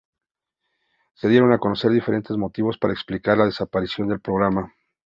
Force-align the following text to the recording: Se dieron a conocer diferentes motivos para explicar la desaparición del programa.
Se 1.13 1.27
dieron 1.29 1.53
a 1.53 1.59
conocer 1.59 1.91
diferentes 1.91 2.35
motivos 2.35 2.79
para 2.79 2.91
explicar 2.91 3.37
la 3.37 3.45
desaparición 3.45 4.07
del 4.07 4.19
programa. 4.19 4.73